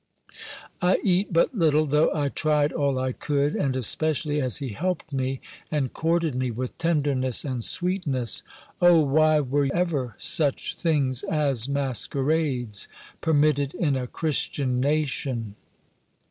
I 0.81 0.97
eat 1.03 1.31
but 1.31 1.53
little, 1.55 1.85
though 1.85 2.11
I 2.11 2.29
tried 2.29 2.71
all 2.71 2.97
I 2.97 3.11
could, 3.11 3.53
and 3.55 3.75
especially 3.75 4.41
as 4.41 4.57
he 4.57 4.69
helped 4.69 5.13
me, 5.13 5.41
and 5.69 5.93
courted 5.93 6.33
me 6.33 6.49
with 6.49 6.75
tenderness 6.79 7.45
and 7.45 7.63
sweetness 7.63 8.41
O 8.81 9.01
why 9.01 9.41
were 9.41 9.69
ever 9.71 10.15
such 10.17 10.75
things 10.75 11.21
as 11.21 11.69
masquerades 11.69 12.87
permitted 13.21 13.75
in 13.75 13.95
a 13.95 14.07
Christian 14.07 14.79
nation! 14.79 15.53